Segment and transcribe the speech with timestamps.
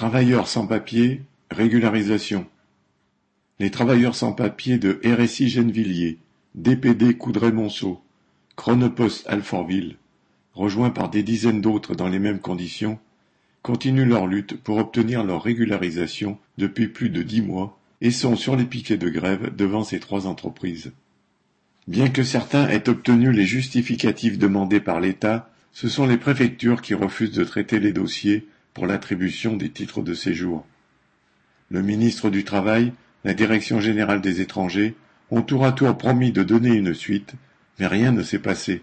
[0.00, 1.20] Travailleurs sans papiers,
[1.50, 2.46] régularisation.
[3.58, 6.16] Les travailleurs sans papiers de RSI Gennevilliers,
[6.54, 8.00] DPD Coudray-Monceau,
[8.56, 9.96] Chronopost Alfortville,
[10.54, 12.98] rejoints par des dizaines d'autres dans les mêmes conditions,
[13.60, 18.56] continuent leur lutte pour obtenir leur régularisation depuis plus de dix mois et sont sur
[18.56, 20.92] les piquets de grève devant ces trois entreprises.
[21.88, 26.94] Bien que certains aient obtenu les justificatifs demandés par l'État, ce sont les préfectures qui
[26.94, 30.66] refusent de traiter les dossiers pour l'attribution des titres de séjour.
[31.70, 32.92] Le ministre du Travail,
[33.24, 34.96] la Direction générale des étrangers
[35.30, 37.34] ont tour à tour promis de donner une suite,
[37.78, 38.82] mais rien ne s'est passé.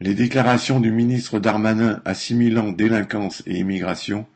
[0.00, 4.26] Les déclarations du ministre Darmanin assimilant délinquance et immigration,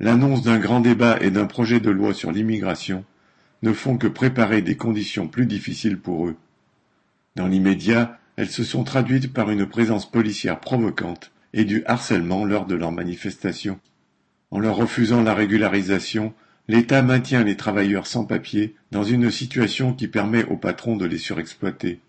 [0.00, 3.04] l'annonce d'un grand débat et d'un projet de loi sur l'immigration
[3.62, 6.36] ne font que préparer des conditions plus difficiles pour eux.
[7.36, 12.66] Dans l'immédiat, elles se sont traduites par une présence policière provocante et du harcèlement lors
[12.66, 13.80] de leurs manifestations.
[14.50, 16.32] En leur refusant la régularisation,
[16.68, 21.18] l'État maintient les travailleurs sans papier dans une situation qui permet aux patrons de les
[21.18, 22.00] surexploiter.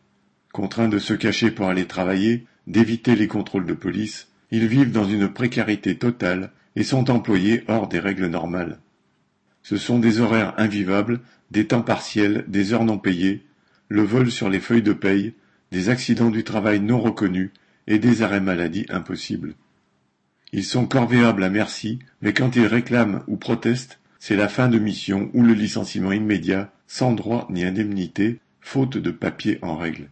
[0.53, 5.05] Contraints de se cacher pour aller travailler, d'éviter les contrôles de police, ils vivent dans
[5.05, 8.79] une précarité totale et sont employés hors des règles normales.
[9.61, 11.19] Ce sont des horaires invivables,
[11.51, 13.43] des temps partiels, des heures non payées,
[13.89, 15.33] le vol sur les feuilles de paye,
[15.71, 17.51] des accidents du travail non reconnus
[17.87, 19.55] et des arrêts maladie impossibles.
[20.51, 24.79] Ils sont corvéables à merci, mais quand ils réclament ou protestent, c'est la fin de
[24.79, 30.09] mission ou le licenciement immédiat, sans droit ni indemnité, faute de papiers en règle.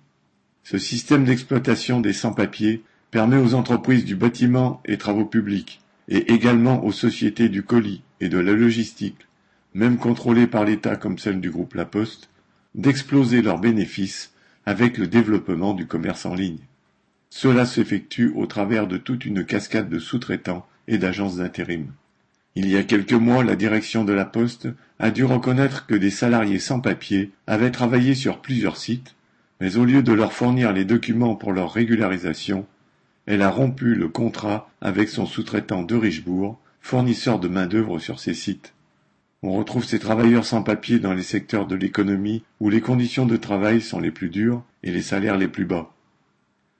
[0.63, 6.83] Ce système d'exploitation des sans-papiers permet aux entreprises du bâtiment et travaux publics, et également
[6.85, 9.27] aux sociétés du colis et de la logistique,
[9.73, 12.29] même contrôlées par l'État comme celle du groupe La Poste,
[12.75, 14.33] d'exploser leurs bénéfices
[14.65, 16.59] avec le développement du commerce en ligne.
[17.29, 21.87] Cela s'effectue au travers de toute une cascade de sous-traitants et d'agences d'intérim.
[22.55, 24.67] Il y a quelques mois, la direction de la Poste
[24.99, 29.15] a dû reconnaître que des salariés sans papier avaient travaillé sur plusieurs sites,
[29.61, 32.65] mais au lieu de leur fournir les documents pour leur régularisation,
[33.27, 38.33] elle a rompu le contrat avec son sous-traitant de Richebourg, fournisseur de main-d'œuvre sur ces
[38.33, 38.73] sites.
[39.43, 43.37] On retrouve ces travailleurs sans papier dans les secteurs de l'économie où les conditions de
[43.37, 45.93] travail sont les plus dures et les salaires les plus bas.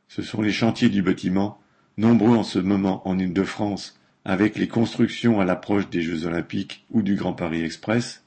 [0.07, 1.59] Ce sont les chantiers du bâtiment,
[1.97, 7.01] nombreux en ce moment en Île-de-France, avec les constructions à l'approche des Jeux Olympiques ou
[7.01, 8.23] du Grand Paris Express,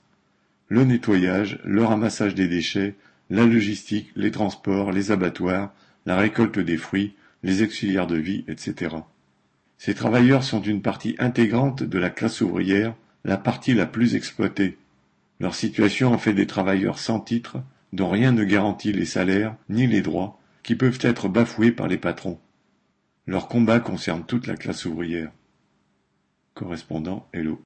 [0.68, 2.94] le nettoyage, le ramassage des déchets,
[3.28, 5.72] la logistique, les transports, les abattoirs,
[6.06, 8.96] la récolte des fruits, les auxiliaires de vie, etc.
[9.78, 14.78] Ces travailleurs sont une partie intégrante de la classe ouvrière, la partie la plus exploitée.
[15.38, 17.58] Leur situation en fait des travailleurs sans titre,
[17.92, 21.98] dont rien ne garantit les salaires ni les droits, qui peuvent être bafoués par les
[21.98, 22.38] patrons.
[23.26, 25.32] Leur combat concerne toute la classe ouvrière.
[26.54, 27.58] Correspondant Hello.